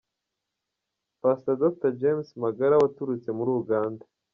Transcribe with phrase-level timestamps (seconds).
[1.21, 1.91] Pastor Dr.
[2.01, 4.03] James Magara waturutse muri Uganda.